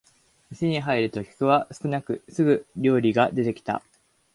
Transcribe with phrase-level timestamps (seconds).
[0.49, 3.83] 店に入ると客は少なくすぐに料理が出てきた